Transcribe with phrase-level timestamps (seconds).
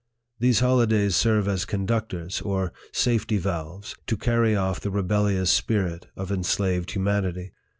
[0.39, 6.31] These holidays serve as conductors, or safety valves, to carry off the rebellious spirit of
[6.31, 7.51] enslaved humanity.